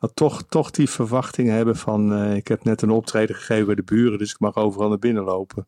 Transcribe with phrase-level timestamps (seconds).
[0.00, 2.12] dat toch, toch die verwachtingen hebben van...
[2.12, 4.98] eh, ik heb net een optreden gegeven bij de buren, dus ik mag overal naar
[4.98, 5.66] binnen lopen.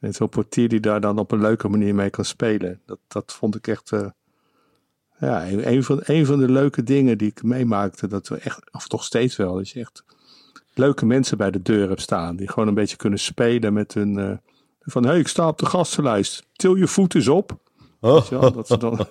[0.00, 2.80] En zo'n portier die daar dan op een leuke manier mee kan spelen.
[2.86, 3.92] Dat, dat vond ik echt...
[3.92, 4.06] eh,
[5.18, 8.06] ja, een een van, een van de leuke dingen die ik meemaakte.
[8.06, 10.04] Dat we echt, of toch steeds wel, dat je echt
[10.74, 12.36] leuke mensen bij de deur hebt staan.
[12.36, 14.18] Die gewoon een beetje kunnen spelen met hun...
[14.18, 14.36] eh,
[14.80, 16.46] van, hé, hey, ik sta op de gastenlijst.
[16.52, 17.58] Til je voet eens op.
[18.04, 18.98] Wel, dat ze dan...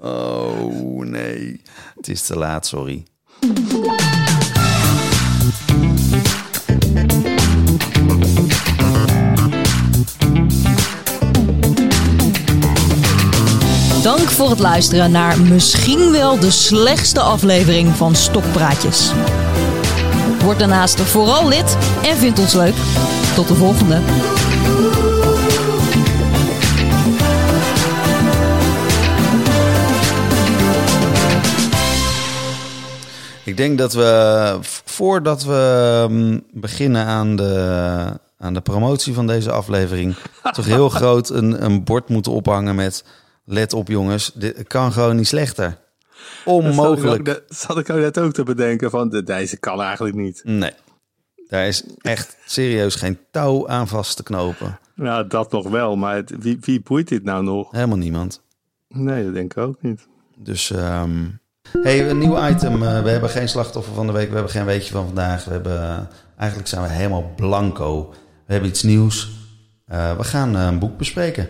[0.00, 1.62] Oh nee,
[1.94, 3.04] het is te laat, sorry.
[14.02, 19.12] Dank voor het luisteren naar misschien wel de slechtste aflevering van Stokpraatjes.
[20.42, 22.74] Word daarnaast vooral lid en vind ons leuk.
[23.34, 24.00] Tot de volgende.
[33.54, 39.50] Ik denk dat we, voordat we mm, beginnen aan de, aan de promotie van deze
[39.50, 40.14] aflevering,
[40.56, 43.04] toch heel groot een, een bord moeten ophangen met,
[43.44, 45.66] let op jongens, dit kan gewoon niet slechter.
[46.44, 47.22] Dat Onmogelijk.
[47.22, 50.40] net- zat ik ook net ook te bedenken van, de, deze kan eigenlijk niet.
[50.44, 50.72] Nee,
[51.48, 54.78] daar is echt serieus geen touw aan vast te knopen.
[54.94, 57.70] Ja, dat nog wel, maar het- wie, wie boeit dit nou nog?
[57.70, 58.40] Helemaal niemand.
[58.88, 60.06] Nee, dat denk ik ook niet.
[60.36, 61.22] Dus, ehm
[61.82, 62.82] hey, een nieuw item.
[62.82, 64.28] Eh, we hebben geen slachtoffer van de week.
[64.28, 65.44] We hebben geen weetje van vandaag.
[65.44, 68.14] We hebben, eigenlijk zijn we helemaal blanco.
[68.46, 69.30] We hebben iets nieuws.
[69.86, 71.48] Eh, we gaan eh, een boek bespreken.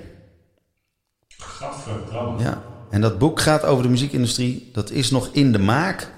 [2.38, 4.70] Ja, en dat boek gaat over de muziekindustrie.
[4.72, 6.12] Dat is nog in de maak.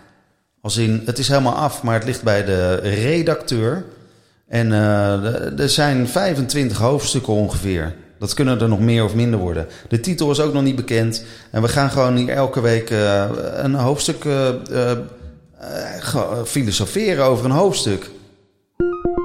[0.60, 3.84] Als in, het is helemaal af, maar het ligt bij de redacteur.
[4.48, 7.94] En eh, er zijn 25 hoofdstukken ongeveer.
[8.18, 9.66] Dat kunnen er nog meer of minder worden.
[9.88, 11.24] De titel is ook nog niet bekend.
[11.50, 14.24] En we gaan gewoon hier elke week eh, een hoofdstuk
[16.00, 18.10] ge- filosoferen over een hoofdstuk.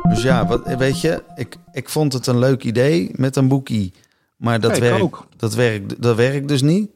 [0.10, 3.94] Dus ja, wat, weet je, ik, ik vond het een leuk idee met een boekie.
[4.38, 5.00] Maar dat, werkt,
[5.38, 6.90] dat, werkt, dat werkt dus niet.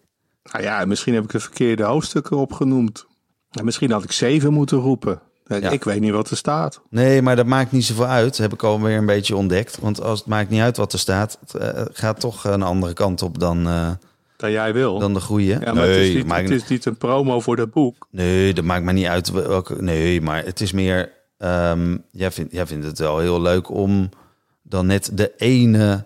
[0.51, 3.05] Nou ja, misschien heb ik de verkeerde hoofdstukken opgenoemd.
[3.51, 5.21] En misschien had ik zeven moeten roepen.
[5.47, 5.69] Ik- Ja.
[5.69, 6.81] Ik weet niet wat er staat.
[6.89, 8.37] Nee, maar dat maakt niet zoveel uit.
[8.37, 9.77] Heb ik alweer een beetje ontdekt.
[9.79, 12.93] Want als het maakt niet uit wat er staat, het eh, gaat toch een andere
[12.93, 13.89] kant op dan, eh,
[14.37, 14.99] Dat jij wil.
[14.99, 15.45] dan de goede.
[15.45, 18.07] ja, maar nee, het, is niet, het is niet een promo voor dat boek.
[18.11, 19.81] nee, dat maakt me niet uit welke.
[19.81, 21.11] Nee, maar het is meer.
[21.37, 24.09] ehm, jij, vindt, jij vindt het wel heel leuk om
[24.61, 26.05] dan net de ene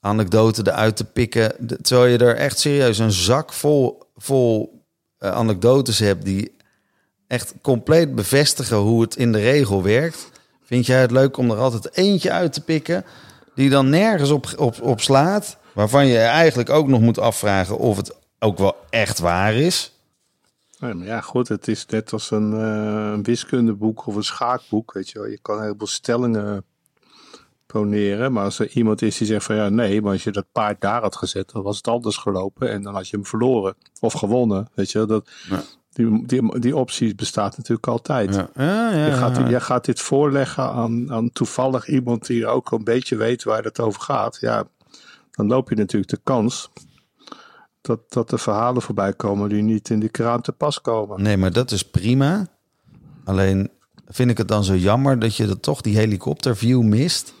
[0.00, 1.52] anekdote eruit te pikken.
[1.82, 4.82] Terwijl je er echt serieus een zak vol, vol
[5.18, 6.55] eh, anekdotes hebt die
[7.26, 10.30] echt compleet bevestigen hoe het in de regel werkt.
[10.64, 13.04] Vind jij het leuk om er altijd eentje uit te pikken
[13.54, 17.96] die dan nergens op, op, op slaat, waarvan je eigenlijk ook nog moet afvragen of
[17.96, 19.94] het ook wel echt waar is?
[20.94, 24.92] Ja, goed, het is net als een, eh, een wiskundeboek of een schaakboek.
[24.92, 25.28] Weet je wel.
[25.28, 26.64] Je kan heel veel stellingen
[27.66, 28.32] poneren.
[28.32, 30.80] Maar als er iemand is die zegt van ja, nee, maar als je dat paard
[30.80, 32.70] daar had gezet, dan was het anders gelopen.
[32.70, 34.68] En dan had je hem verloren of gewonnen.
[34.74, 35.06] Weet je.
[35.06, 35.62] Dat, Ja.
[35.96, 38.34] Die, die, die optie bestaat natuurlijk altijd.
[38.34, 39.58] Ja, ja, ja, Je gaat, ja.
[39.58, 44.00] gaat dit voorleggen aan, aan toevallig iemand die ook een beetje weet waar het over
[44.00, 44.38] gaat.
[44.40, 44.64] Ja,
[45.30, 46.70] dan loop je natuurlijk de kans
[47.80, 51.22] dat, dat er verhalen voorbij komen die niet in die kraan te pas komen.
[51.22, 52.46] Nee, maar dat is prima.
[53.24, 53.70] Alleen
[54.06, 57.34] vind ik het dan zo jammer dat je dat toch die helikopterview mist.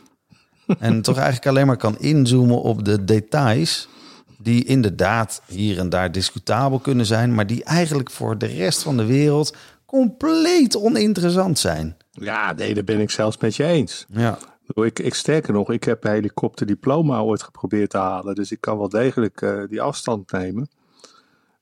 [0.78, 3.88] en toch eigenlijk alleen maar kan inzoomen op de details.
[4.38, 7.34] Die inderdaad hier en daar discutabel kunnen zijn.
[7.34, 11.96] Maar die eigenlijk voor de rest van de wereld compleet oninteressant zijn.
[12.10, 14.06] Ja, nee, daar ben ik zelfs met je eens.
[14.08, 14.38] Ja.
[14.74, 18.34] Ik ik sterker nog, ik heb een helikopterdiploma ooit geprobeerd te halen.
[18.34, 20.68] Dus ik kan wel degelijk eh, die afstand nemen.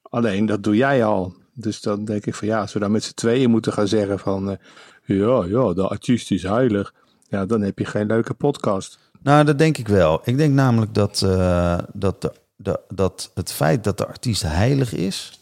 [0.03, 1.35] Alleen, dat doe jij al.
[1.53, 4.19] Dus dan denk ik van ja, als we dan met z'n tweeën moeten gaan zeggen
[4.19, 4.51] van...
[4.51, 4.57] eh,
[5.05, 6.95] ja, ja, de artiest is heilig.
[7.29, 8.99] Ja, dan heb je geen leuke podcast.
[9.23, 10.21] Nou, dat denk ik wel.
[10.25, 14.93] Ik denk namelijk dat, eh, dat, de, de, dat het feit dat de artiest heilig
[14.95, 15.39] is.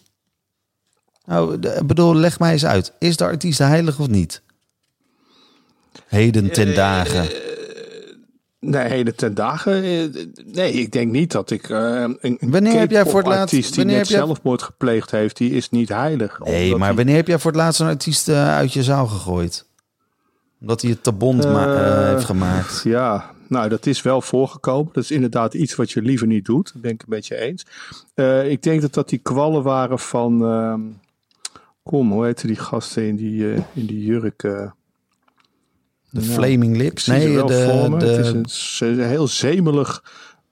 [1.25, 2.93] Nou, de- ik bedoel, leg mij eens uit.
[2.99, 4.43] Is de artiest heilig of niet?
[6.06, 7.29] Heden ten dagen.
[8.61, 9.82] Nee, hele ten dagen.
[9.82, 11.70] eh, Nee, ik denk niet dat ik.
[11.70, 15.11] eh, een Wanneer heb jij voor het laatst- artiest die net heb jij- zelfmoord gepleegd
[15.11, 16.38] heeft, die is niet heilig.
[16.38, 19.67] Nee, maar wanneer heb jij voor het laatst een artiest eh, uit je zaal gegooid?
[20.61, 22.81] Omdat hij het te bond ma- eh, Eh, heeft gemaakt.
[22.85, 24.93] Ja, nou, dat is wel voorgekomen.
[24.93, 26.72] Dat is inderdaad iets wat je liever niet doet.
[26.72, 27.66] Dat ben ik een beetje eens.
[28.14, 30.44] Eh, ik denk dat dat die kwallen waren van.
[30.44, 30.81] ehm,
[31.82, 34.43] kom, hoe heette die gasten in die, eh, in die jurk?
[34.43, 34.70] eh?
[36.10, 37.06] De Flaming Lips.
[37.06, 37.96] Nee, wel de, me.
[37.96, 40.04] Het is de, een, heel zemelig,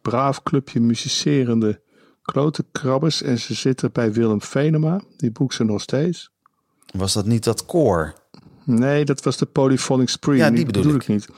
[0.03, 1.81] braaf clubje muzicerende
[2.23, 3.23] klote krabbers.
[3.23, 5.01] En ze zitten bij Willem Venema.
[5.17, 6.31] Die boekt ze nog steeds.
[6.95, 8.15] Was dat niet dat koor?
[8.65, 10.37] Nee, dat was de Polyphonic Spree.
[10.37, 11.07] Ja, die bedoel ik.
[11.07, 11.29] niet.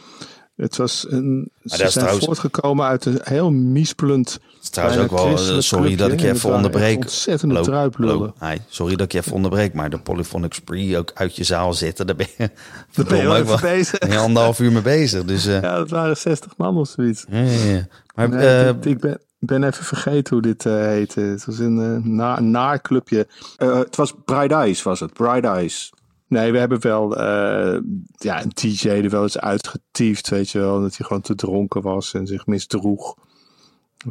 [0.56, 4.40] Het was een, ze dat zijn trouwens- voortgekomen uit een heel mispelend...
[4.70, 6.96] Trouwens ook wel, eh, sorry dat ik je even onderbreek.
[6.96, 8.34] Ontzettende druiplullen.
[8.40, 11.74] Hi, sorry dat ik je even onderbreek, maar de Polyphonic Spree ook uit je zaal
[11.74, 12.50] zitten, daar ben je,
[12.94, 13.98] Daar ben je ook wel bezig.
[13.98, 15.24] ben je anderhalf uur mee bezig.
[15.24, 17.24] Dus, eh, Ja, dat waren 60 man of zoiets.
[17.28, 17.86] ja, ja, ja.
[18.14, 21.20] Maar Nee, eh, ik, ik ben, ben even vergeten hoe dit eh heette.
[21.20, 23.26] Het was een na, naar clubje.
[23.56, 25.12] Het was Bright Eyes, was het.
[25.12, 25.92] Bright Eyes.
[26.32, 27.80] Nee, we hebben wel eh,
[28.16, 30.80] ja, een DJ er wel eens uitgetiefd, weet je wel.
[30.80, 33.14] Dat hij gewoon te dronken was en zich misdroeg.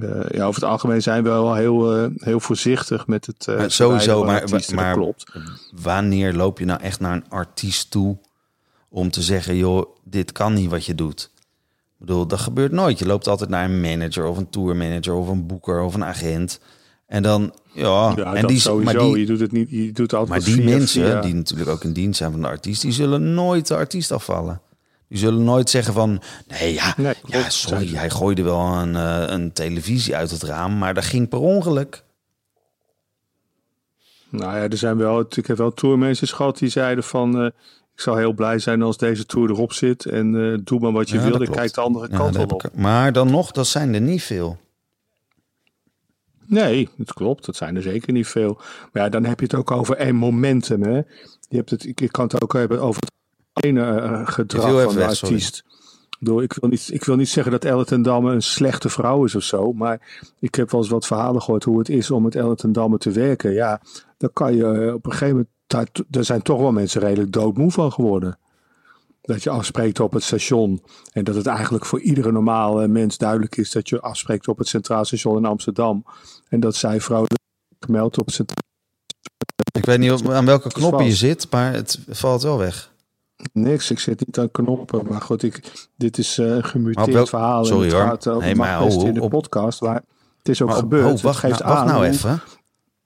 [0.02, 3.72] Eh, ja, over het algemeen zijn we wel heel, eh, heel voorzichtig met het Maar
[3.72, 5.32] sowieso, maar- maar- klopt.
[5.82, 8.18] wanneer loop je nou echt naar een artiest toe
[8.90, 11.32] om te zeggen, joh, dit kan niet wat je doet?
[11.36, 13.00] Ik bedoel, dat gebeurt nooit.
[13.00, 16.60] Je loopt altijd naar een manager of een tourmanager of een boeker of een agent.
[17.12, 18.94] En dan, ja, Ja, en die, sowieso.
[18.94, 21.34] maar die, je doet het niet, je doet altijd maar die via- mensen, via- die
[21.34, 24.62] natuurlijk ook in dienst zijn van de artiest, die zullen nooit de artiest afvallen.
[25.08, 29.24] Die zullen nooit zeggen van, nee, ja, Nee, ja sorry, hij gooide wel een, eh,
[29.28, 32.04] een televisie uit het raam, maar dat ging per ongeluk.
[34.30, 37.40] Nou ja, er zijn wel, ik heb wel tourmanagers gehad die zeiden van...
[37.40, 37.46] eh,
[37.94, 40.06] ik zou heel blij zijn als deze tour erop zit.
[40.06, 41.42] En eh, doe maar wat je Ja, wil.
[41.42, 42.64] Ik kijk de andere kant op.
[42.66, 44.58] ik- maar dan nog, dat zijn er niet veel.
[46.52, 47.46] Nee, dat klopt.
[47.46, 48.62] Dat zijn er zeker niet veel.
[48.92, 50.84] Maar ja, dan heb je het ook over een momentum.
[50.84, 50.96] Hè?
[51.50, 53.02] Je hebt het, ik, ik kan het ook hebben over
[53.54, 55.64] het ene eh, gedrag Je viel van de artiest.
[56.20, 59.26] Door, ik, wil niet, ik wil niet zeggen dat Ellen ten Damme een slechte vrouw
[59.26, 59.74] is of zo.
[59.74, 62.72] Maar ik heb wel eens wat verhalen gehoord hoe het is om met Ellen ten
[62.72, 63.54] Damme te werken.
[63.54, 63.82] Ja,
[64.18, 65.50] dan kan je eh, op een gegeven moment...
[65.68, 68.38] Daar, daar zijn toch wel mensen redelijk doodmoe van geworden.
[69.22, 70.84] Dat je afspreekt op het station.
[71.12, 74.68] En dat het eigenlijk voor iedere normale mens duidelijk is dat je afspreekt op het
[74.68, 76.06] Centraal Station in Amsterdam.
[76.50, 77.26] En dat zij vrouw
[77.80, 78.58] gemeld op het Centraal
[79.72, 82.90] Ik weet niet op- aan welke knoppen je zit, maar het valt wel weg.
[83.54, 85.06] Niks, ik zit niet aan knoppen.
[85.10, 87.66] Maar goed, ik, dit is eh, een gemuteerd op welk- verhaal.
[87.66, 88.08] Sorry, en het hoor.
[88.10, 89.82] gaat ook Nee, maar oh, in de op- podcast.
[89.82, 90.02] Maar
[90.38, 91.06] het is ook op- gebeurd.
[91.06, 92.42] oh, Het wacht, geeft nou, wacht aan nou even.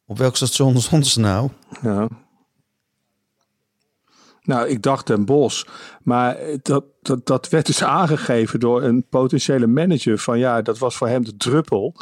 [0.06, 1.50] Op welk station stond ze nou?
[1.82, 2.08] Ja.
[4.46, 5.68] Nou, ik dacht Den Bos.
[6.04, 10.18] Maar dat, dat, dat werd dus aangegeven door een potentiële manager.
[10.18, 11.96] Van ja, dat was voor hem de druppel.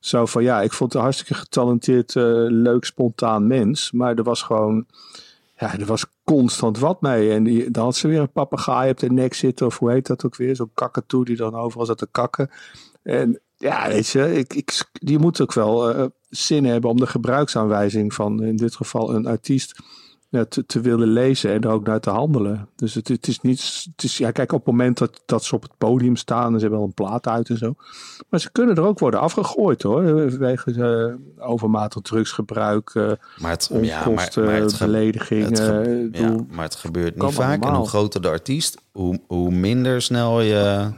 [0.00, 3.92] Zo van ja, ik vond het een hartstikke getalenteerd, eh, leuk, spontaan mens.
[3.92, 4.86] Maar er was gewoon,
[5.56, 7.32] ja, er was constant wat mee.
[7.32, 9.66] En die, dan had ze weer een papegaai op de nek zitten.
[9.66, 10.56] Of hoe heet dat ook weer?
[10.56, 12.50] Zo'n kakatoe die dan overal zat te kakken.
[13.02, 17.06] En ja, weet je, ik, ik, die moet ook wel eh, zin hebben om de
[17.06, 19.82] gebruiksaanwijzing van in dit geval een artiest
[20.30, 22.68] ja, te, te willen lezen en er ook naar te handelen.
[22.76, 25.54] Dus het, het is niet, het is, ja, kijk, op het moment dat, dat ze
[25.54, 27.74] op het podium staan en ze hebben wel een plaat uit en zo.
[28.28, 31.14] Maar ze kunnen er ook worden afgegooid hoor, wegens eh,
[31.48, 33.10] overmatig drugsgebruik, eh
[33.40, 37.64] Maar het, onkosten, ja, maar, maar het, het eh, ja, maar het gebeurt niet vaak.
[37.64, 40.92] En hoe groter de artiest, hoe, hoe minder snel je...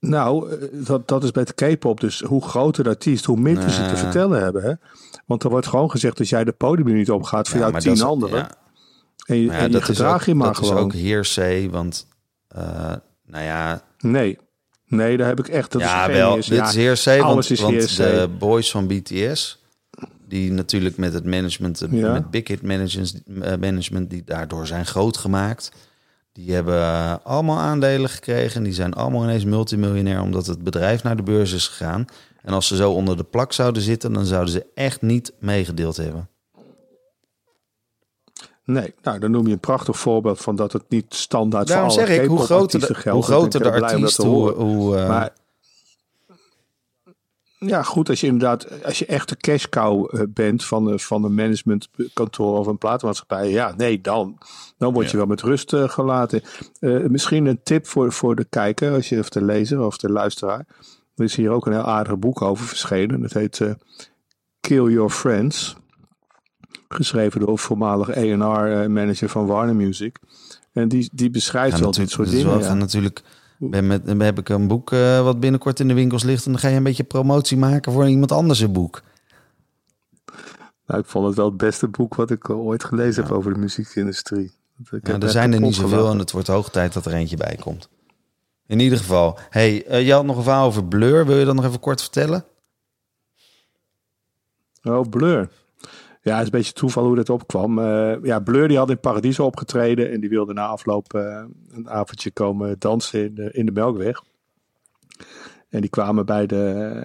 [0.00, 2.00] Nou, eh, dat, dat is bij de K-pop.
[2.00, 4.62] Dus hoe groter de artiest, hoe minder ze te vertellen hebben.
[4.62, 4.72] Hè?
[5.26, 7.88] Want er wordt gewoon gezegd, als jij de podium niet opgaat voor Ja, jou tien
[7.90, 8.38] dat is- anderen.
[8.38, 8.50] ja,
[9.26, 10.82] en ja, en je dat gedraag je maar dat is gewoon.
[10.82, 12.06] ook hearsay, want...
[12.48, 12.92] eh,
[13.26, 14.38] nou ja, Nee.
[14.86, 15.72] Nee, daar heb ik echt.
[15.72, 16.34] Dat ja, is wel.
[16.34, 19.62] Dit ja, is hearsay, want, is want de boys van BTS...
[20.28, 24.10] die natuurlijk met het management, met Big Hit management, eh, management...
[24.10, 25.72] die daardoor zijn groot gemaakt...
[26.44, 28.56] die hebben eh, allemaal aandelen gekregen...
[28.56, 30.22] en die zijn allemaal ineens multimiljonair...
[30.22, 32.04] omdat het bedrijf naar de beurs is gegaan.
[32.42, 34.12] En als ze zo onder de plak zouden zitten...
[34.12, 36.28] dan zouden ze echt niet meegedeeld hebben.
[38.64, 41.98] Nee, nou, dan noem je een prachtig voorbeeld van dat het niet standaard Daarom voor
[41.98, 44.52] alle zeg ik, hoe groter de, hoe groter de artiest, hoe...
[44.52, 45.32] hoe eh, Maar
[47.58, 50.98] ja, goed, als je inderdaad, als je echt de cash cow eh, bent van, een-
[51.00, 54.38] van een managementkantoor of een platenmaatschappij, ja, nee, dan,
[54.78, 55.18] dan word je Ja.
[55.18, 56.42] wel met rust eh, gelaten.
[56.80, 60.10] Eh, misschien een tip voor, voor de kijker, als je, of de lezer of de
[60.12, 60.66] luisteraar.
[61.16, 63.20] Er is hier ook een heel aardig boek over verschenen.
[63.20, 63.60] Dat heet
[64.60, 65.76] Kill Your Friends.
[66.88, 70.16] Geschreven door voormalig A&R-manager van Warner Music.
[70.72, 72.58] En die, die beschrijft Ja, wel dit soort dat is dingen.
[72.58, 72.74] wel ja.
[72.74, 73.22] natuurlijk.
[73.58, 76.46] Ben met, dan heb ik een boek eh, wat binnenkort in de winkels ligt.
[76.46, 79.02] En dan ga je een beetje promotie maken voor iemand anders een boek.
[80.86, 83.52] Nou, ik vond het wel het beste boek wat ik eh, ooit gelezen heb over
[83.52, 84.52] de muziekindustrie.
[84.90, 87.36] Ik heb er zijn er niet zoveel en het wordt hoog tijd dat er eentje
[87.36, 87.88] bij komt.
[88.66, 89.38] In ieder geval.
[89.50, 91.26] Hey, eh, je had nog een verhaal over Blur.
[91.26, 92.44] Wil je dat nog even kort vertellen?
[94.82, 95.50] Oh, Blur.
[96.22, 97.78] Ja, het is een beetje toeval hoe dat opkwam.
[97.78, 101.90] Eh, ja, Blur die had in Paradiso opgetreden en die wilde na afloop eh, een
[101.90, 104.22] avondje komen dansen in de, in de Melkweg.
[105.68, 107.02] En die kwamen bij de,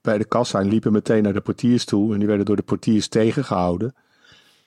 [0.00, 2.12] bij, de kassa en liepen meteen naar de portiers toe.
[2.12, 3.94] En die werden door de portiers tegengehouden.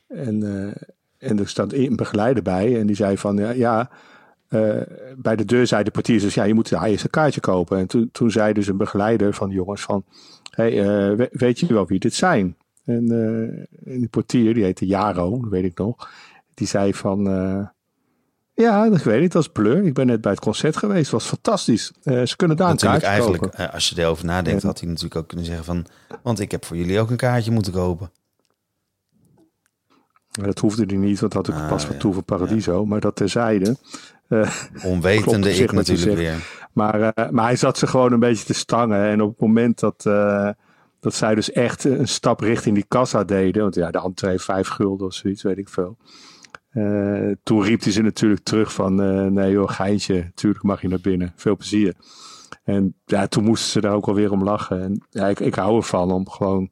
[0.08, 0.74] En, uh,
[1.18, 3.90] en er staat een begeleider bij en die zei van ja, ja
[5.18, 7.78] bij de deur zei de portier dus ja, je moet hij eerst een kaartje kopen.
[7.78, 10.04] En toen, toen zei dus een begeleider van de jongens van,
[10.50, 12.56] hey, weet je wel wie dit zijn?
[12.90, 13.12] En,
[13.86, 16.10] en die portier, die heette Jaro, dat weet ik nog,
[16.54, 17.28] die zei van
[18.62, 19.32] ja, dat weet ik.
[19.32, 19.84] Dat is Blur.
[19.84, 21.02] Ik ben net bij het concert geweest.
[21.02, 21.92] Het was fantastisch.
[22.04, 23.72] Uh, ze kunnen daar natuurlijk een kaartje eigenlijk, kopen.
[23.72, 25.86] als je erover nadenkt, had hij natuurlijk ook kunnen zeggen van...
[26.24, 28.12] Want ik heb voor jullie ook een kaartje moeten kopen.
[30.32, 32.00] Dat hoefde hij niet, want dat had ik ah, pas van ja.
[32.00, 32.86] Toe van Paradiso.
[32.86, 33.76] Maar dat terzijde.
[34.30, 34.52] Uh,
[34.84, 36.68] Onwetende ik natuurlijk weer.
[36.74, 39.04] Maar, uh, maar hij zat ze gewoon een beetje te stangen.
[39.04, 40.04] En op het moment dat,
[41.00, 43.62] dat zij dus echt een stap richting die kassa deden.
[43.62, 45.98] Want ja, de entree vijf gulden of zoiets, weet ik veel.
[46.74, 50.88] Uh, toen riep hij ze natuurlijk terug van uh, nee joh, geintje, natuurlijk mag je
[50.88, 51.34] naar binnen.
[51.36, 51.96] Veel plezier.
[52.64, 54.82] En ja, toen moesten ze daar ook alweer om lachen.
[54.82, 56.70] En ja, ik, ik hou ervan om gewoon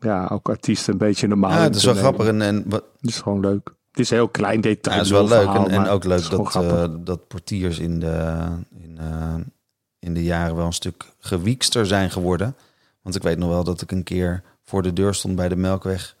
[0.00, 2.26] ja, ook artiesten een beetje normaal Ja, het is wel grappig.
[2.26, 2.84] En, en wat...
[3.00, 3.74] Het is gewoon leuk.
[3.90, 4.96] Het is een heel klein detail.
[4.96, 5.54] Ja, het is wel leuk.
[5.54, 8.46] en, en ook leuk dat, uh, dat portiers in de,
[8.78, 8.98] in,
[9.98, 12.56] in de jaren wel een stuk gewiekster zijn geworden.
[13.04, 15.56] Want ik weet nog wel dat ik een keer voor de deur stond bij de
[15.56, 16.16] Melkweg.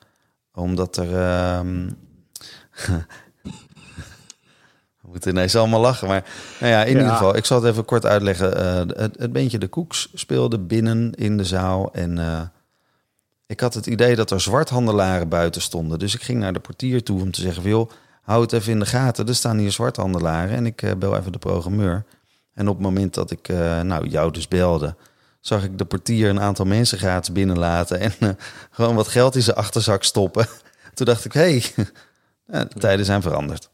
[0.52, 1.90] Omdat er ehm,
[5.04, 6.08] We moeten ineens allemaal lachen.
[6.08, 6.24] Maar
[6.60, 8.58] nou ja, in ieder geval, ik zal het even kort uitleggen.
[8.58, 11.92] Uh, het, het beentje De Koeks speelde binnen in de zaal.
[11.92, 12.40] En uh,
[13.46, 15.98] ik had het idee dat er zwarthandelaren buiten stonden.
[15.98, 17.90] Dus ik ging naar de portier toe om te zeggen: joh,
[18.22, 19.28] hou het even in de gaten.
[19.28, 20.56] Er staan hier zwarthandelaren.
[20.56, 22.04] En ik uh, bel even de programmeur.
[22.54, 23.48] En op het moment dat ik
[23.82, 24.94] nou, jou dus belde,
[25.46, 28.00] zag ik de portier een aantal mensen gratis binnenlaten.
[28.00, 28.38] En
[28.70, 30.46] gewoon wat geld in zijn achterzak stoppen.
[30.94, 31.40] Toen dacht ik: hé.
[31.40, 31.62] Hey,
[32.68, 33.70] de tijden zijn veranderd.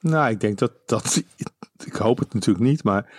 [0.00, 1.22] Nou, ik denk dat dat.
[1.84, 3.12] Ik hoop het natuurlijk niet, maar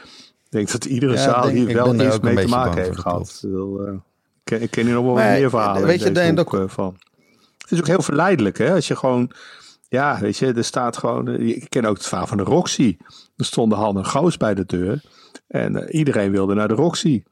[0.43, 3.41] ik denk dat iedere zaal hier wel eens mee te maken heeft gehad.
[3.45, 3.93] Uh,
[4.43, 5.85] ik, ken, hier nog wel meer verhalen.
[5.85, 6.97] Weet je, denk ook, uh, van.
[7.57, 8.73] Het is ook heel verleidelijk, hè?
[8.73, 9.31] Als je gewoon.
[9.89, 11.27] Ja, weet je, er staat gewoon.
[11.27, 12.97] Eh, ik ken ook het verhaal van de Roxy.
[13.35, 15.01] Er stonden Han en Goos bij de deur.
[15.47, 17.23] En uh, iedereen wilde naar de Roxy.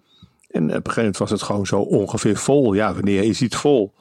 [0.49, 2.73] En op een gegeven moment was het gewoon zo ongeveer vol.
[2.73, 3.93] Ja, wanneer is het vol?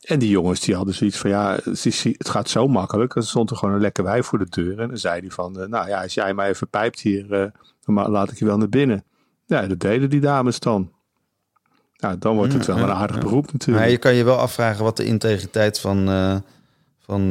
[0.00, 3.14] En die jongens die hadden zoiets van ja, het gaat zo makkelijk.
[3.14, 4.80] Er stond er gewoon een lekker wij voor de deur.
[4.80, 7.52] En dan zei hij van, eh, nou ja, als jij mij even pijpt hier,
[7.84, 9.04] dan laat ik je wel naar binnen.
[9.46, 10.92] Ja, dat deden die dames dan.
[11.96, 13.84] Nou, dan wordt het wel een aardig beroep natuurlijk.
[13.84, 16.36] Maar je kan je wel afvragen wat de integriteit van, uh,
[16.98, 17.30] van,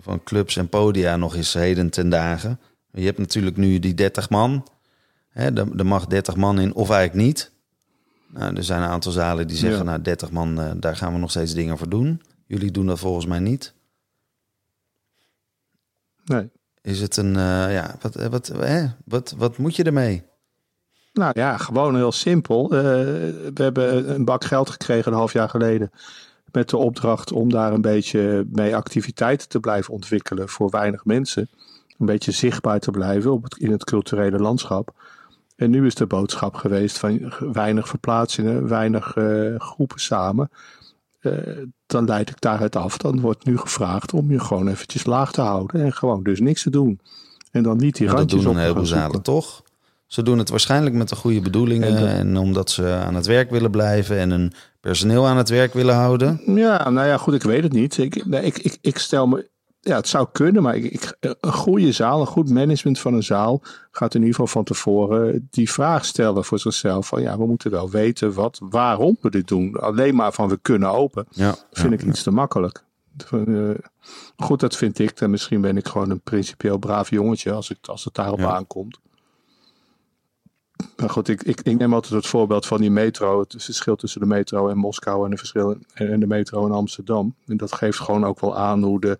[0.00, 2.60] van clubs en podia nog is heden ten dagen.
[3.00, 4.66] Je hebt natuurlijk nu die 30 man.
[5.36, 7.52] Hè, er mag 30 man in of eigenlijk niet.
[8.26, 11.18] Nou, er zijn een aantal zalen die zeggen, nou 30 man, uh, daar gaan we
[11.18, 12.22] nog steeds dingen voor doen.
[12.46, 13.74] Jullie doen dat volgens mij niet.
[16.24, 16.50] Nee.
[16.80, 18.86] Is het een, uh, ja, wat, eh, wat, hè?
[19.04, 20.22] wat, wat moet je ermee?
[21.12, 22.64] Nou ja, gewoon heel simpel.
[22.64, 25.90] Uh, we hebben een bak geld gekregen een half jaar geleden.
[26.52, 31.48] Met de opdracht om daar een beetje mee activiteiten te blijven ontwikkelen voor weinig mensen.
[31.98, 34.94] Een beetje zichtbaar te blijven op het, in het culturele landschap.
[35.56, 40.50] En nu is de boodschap geweest van weinig verplaatsingen, weinig uh, groepen samen.
[41.20, 41.32] Uh,
[41.86, 42.96] dan leid ik daaruit af.
[42.96, 45.80] Dan wordt nu gevraagd om je gewoon eventjes laag te houden.
[45.80, 47.00] En gewoon dus niks te doen.
[47.50, 49.62] En dan niet die maar randjes dat doen een heleboel zalen toch?
[50.06, 51.96] Ze doen het waarschijnlijk met de goede bedoelingen.
[51.96, 55.72] En, en, omdat ze aan het werk willen blijven en hun personeel aan het werk
[55.72, 56.40] willen houden.
[56.46, 57.98] Ja, nou ja, goed, ik weet het niet.
[57.98, 59.48] Ik, nee, ik, ik, ik stel me
[59.86, 63.62] ja, het zou kunnen, maar ik, een goede zaal, een goed management van een zaal
[63.90, 67.06] gaat in ieder geval van tevoren die vraag stellen voor zichzelf.
[67.06, 69.74] Van ja, we moeten wel weten wat, waarom we dit doen.
[69.74, 72.84] Alleen maar van we kunnen open, ja, vind ik iets te makkelijk.
[73.34, 73.70] Uh,
[74.36, 75.20] goed, dat vind ik.
[75.20, 78.98] En misschien ben ik gewoon een principieel braaf jongetje als, ik, als het daarop aankomt.
[80.96, 83.40] Maar goed, ik, ik, ik, neem altijd het voorbeeld van die metro.
[83.40, 87.34] Het verschil tussen de metro in Moskou en de, verschil, en de metro in Amsterdam.
[87.46, 89.18] En dat geeft gewoon ook wel aan hoe de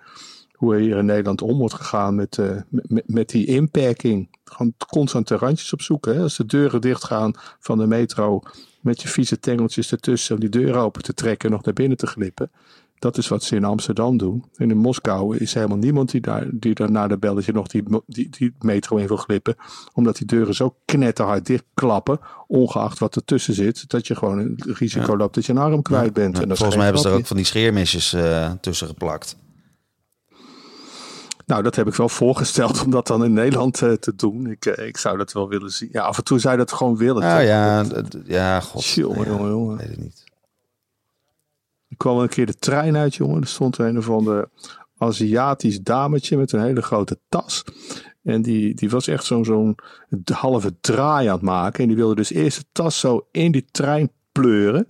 [0.57, 4.29] hoe er hier in Nederland om wordt gegaan met, uh, met, met, die inperking.
[4.45, 6.15] Gewoon constant randjes opzoeken.
[6.15, 6.23] Hè?
[6.23, 8.43] Als de deuren dichtgaan van de metro
[8.81, 11.97] met je vieze tengeltjes ertussen om die deuren open te trekken en nog naar binnen
[11.97, 12.51] te glippen.
[12.99, 14.45] Dat is wat ze in Amsterdam doen.
[14.55, 18.29] En in Moskou is helemaal niemand die daar, die daar de belletje nog die, die,
[18.31, 19.55] die metro in wil glippen.
[19.93, 25.17] Omdat die deuren zo knetterhard dichtklappen, ongeacht wat ertussen zit, dat je gewoon een risico
[25.17, 26.39] loopt dat je een arm kwijt bent.
[26.39, 29.37] En Volgens mij hebben ze er ook van die scheermesjes uh, tussen geplakt.
[31.47, 34.47] Nou, dat heb ik wel voorgesteld om dat dan in Nederland uh, te doen.
[34.47, 35.89] Ik, uh, ik zou dat wel willen zien.
[35.93, 37.23] Ja, af en toe zou je dat gewoon willen.
[37.23, 37.85] Nou ja,
[38.25, 38.85] ja, god.
[38.87, 39.77] Jongen, jongen, jongen.
[39.77, 40.25] Weet het niet.
[41.89, 43.41] Er kwam een keer de trein uit, jongen.
[43.41, 44.49] Er stond een of ander
[44.99, 47.65] Aziatisch dametje met een hele grote tas.
[48.23, 49.77] En die, die was echt zo'n zo'n
[50.33, 51.83] halve draai aan het maken.
[51.83, 54.87] En die wilde dus eerst de tas zo in die trein pleuren.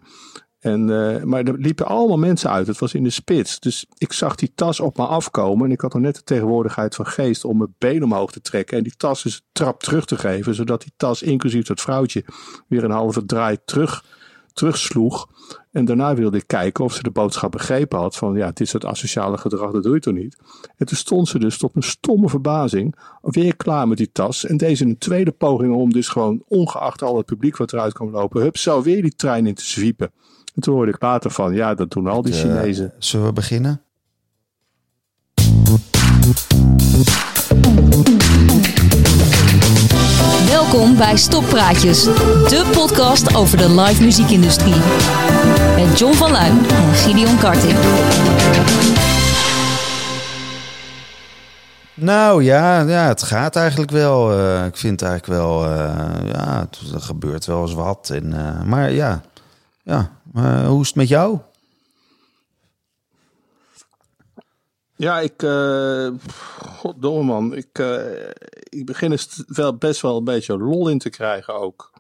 [0.66, 2.66] En, eh, maar er liepen allemaal mensen uit.
[2.66, 3.60] Het was in de spits.
[3.60, 5.66] Dus ik zag die tas op me afkomen.
[5.66, 8.76] En ik had nog net de tegenwoordigheid van geest om mijn been omhoog te trekken.
[8.76, 10.54] En die tas dus trap terug te geven.
[10.54, 12.24] Zodat die tas, inclusief dat vrouwtje,
[12.68, 14.04] weer een halve draai terug,
[14.52, 15.28] terugsloeg.
[15.72, 18.16] En daarna wilde ik kijken of ze de boodschap begrepen had.
[18.16, 20.36] Van ja, dit soort asociale gedrag, dat doe je toch niet?
[20.76, 24.44] En toen stond ze dus tot mijn stomme verbazing weer klaar met die tas.
[24.44, 28.10] En deze een tweede poging om dus gewoon, ongeacht al het publiek wat eruit kwam
[28.10, 30.10] lopen, hup, zo weer die trein in te zwiepen.
[30.56, 32.92] En toen hoorde ik later van, ja, dat doen al die Eh, Chinezen.
[32.98, 33.80] zullen we beginnen?
[40.48, 44.74] Welkom bij Stoppraatjes, de podcast over de live muziekindustrie.
[45.76, 47.78] Met John van Luijn en Gideon Karting.
[51.94, 54.32] Nou ja, ja, het gaat eigenlijk wel.
[54.32, 58.10] Eh, ik vind eigenlijk wel, eh, ja, het, er gebeurt wel eens wat.
[58.14, 59.20] En, eh, maar ja,
[59.82, 60.10] ja.
[60.42, 61.38] Hoe is het met jou?
[64.96, 66.08] Ja, ik, eh
[66.76, 68.28] goddomme man, ik, eh,
[68.68, 71.92] ik begin er wel best wel een beetje lol in te krijgen ook.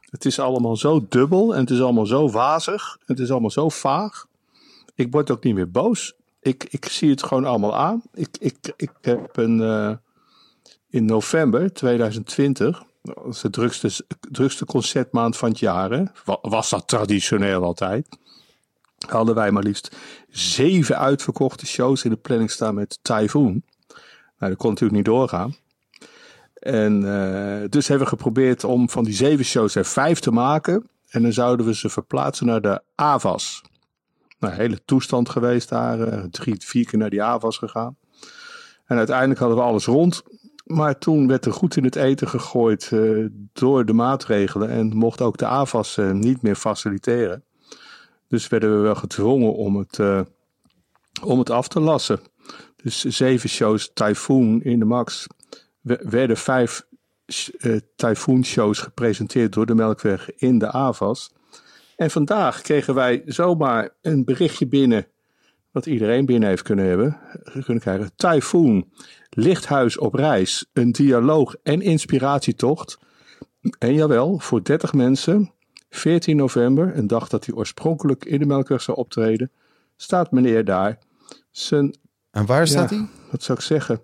[0.00, 2.96] Het is allemaal zo dubbel en het is allemaal zo wazig.
[2.98, 4.26] en Het is allemaal zo vaag.
[4.94, 6.14] Ik word ook niet meer boos.
[6.40, 8.02] Ik, ik zie het gewoon allemaal aan.
[8.14, 9.92] Ik, ik, ik heb een, eh,
[10.90, 13.90] in november 2020, dat is de drukste,
[14.20, 16.12] drukste concertmaand van het jaar,
[16.42, 18.06] was dat traditioneel altijd
[19.06, 19.96] hadden wij maar liefst
[20.28, 23.62] zeven uitverkochte shows in de planning staan met Typhoon.
[24.38, 25.56] Nou, dat kon natuurlijk niet doorgaan.
[26.54, 30.88] En eh, dus hebben we geprobeerd om van die zeven shows er vijf te maken.
[31.08, 33.62] En dan zouden we ze verplaatsen naar de AVAS.
[34.38, 36.00] Nou, hele toestand geweest daar.
[36.00, 37.96] eh, drie, vier keer naar die AVAS gegaan.
[38.84, 40.22] En uiteindelijk hadden we alles rond.
[40.68, 44.68] Maar toen werd er goed in het eten gegooid eh, door de maatregelen.
[44.68, 47.44] En mocht ook de AVAS eh, niet meer faciliteren.
[48.28, 50.20] Dus werden we wel gedwongen om het, eh,
[51.22, 52.20] om het af te lassen.
[52.82, 55.26] Dus zeven shows Typhoon in de Max.
[55.80, 56.86] We- werden vijf
[57.96, 61.32] Typhoon shows gepresenteerd door de Melkweg in de AVAS.
[61.96, 65.06] En vandaag kregen wij zomaar een berichtje binnen.
[65.70, 67.16] Wat iedereen binnen heeft kunnen hebben.
[67.64, 68.10] Kunnen krijgen.
[68.16, 68.88] Typhoon,
[69.30, 70.66] lichthuis op reis.
[70.72, 72.98] Een dialoog en inspiratietocht.
[73.78, 75.52] En jawel, voor 30 mensen
[75.90, 79.50] 14 november, een dag dat hij oorspronkelijk in de Melkweg zou optreden,
[79.96, 80.98] staat meneer daar
[81.50, 81.96] zijn,
[82.30, 82.96] En waar staat Ja.
[82.96, 83.06] hij?
[83.30, 84.00] wat zou ik zeggen,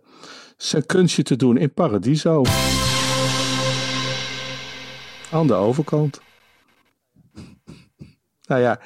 [0.56, 2.42] zijn kunstje te doen in Paradiso.
[5.30, 6.20] Aan de overkant.
[8.46, 8.80] Nou ja,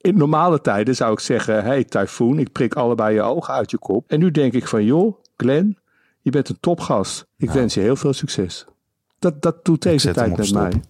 [0.00, 3.78] in normale tijden zou ik zeggen, hey Typhoon, ik prik allebei je ogen uit je
[3.78, 4.10] kop.
[4.10, 5.78] En nu denk ik van, joh, Glenn,
[6.20, 7.26] je bent een topgast.
[7.36, 8.66] Ik wens je heel veel succes.
[9.18, 10.82] Dat, dat doet deze tijd met mij.